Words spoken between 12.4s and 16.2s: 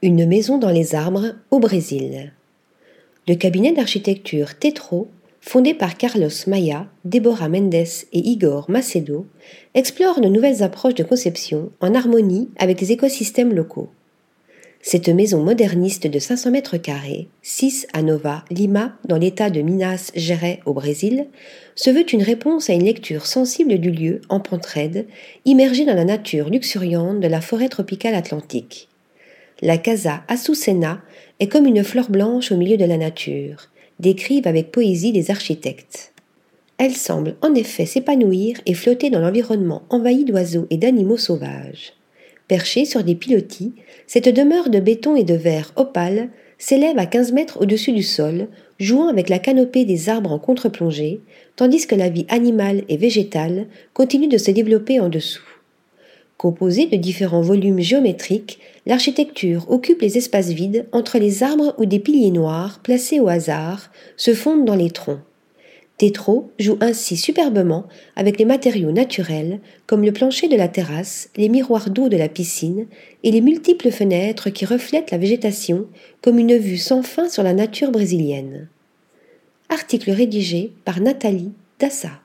avec les écosystèmes locaux. Cette maison moderniste de